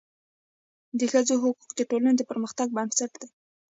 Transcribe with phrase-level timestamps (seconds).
[0.99, 3.27] د ښځو حقونه د ټولني د پرمختګ بنسټ دی.